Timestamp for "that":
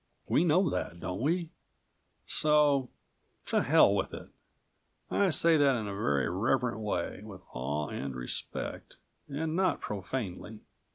0.71-0.99, 5.57-5.75